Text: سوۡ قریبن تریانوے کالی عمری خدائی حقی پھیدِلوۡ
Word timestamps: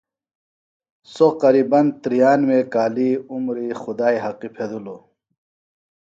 سوۡ 1.13 1.33
قریبن 1.41 1.85
تریانوے 2.01 2.59
کالی 2.73 3.09
عمری 3.33 3.67
خدائی 3.81 4.17
حقی 4.23 4.49
پھیدِلوۡ 4.55 5.01